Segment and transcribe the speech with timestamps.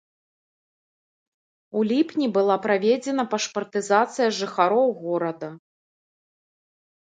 [1.81, 5.49] У ліпні была праведзена пашпартызацыя жыхароў горада.